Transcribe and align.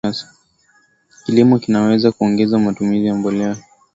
Kilimo 1.25 1.57
kinaweza 1.59 2.11
kuongeza 2.11 2.59
matumizi 2.59 3.05
ya 3.07 3.15
mbolea 3.15 3.47
na 3.47 3.55
kukimbia 3.55 3.71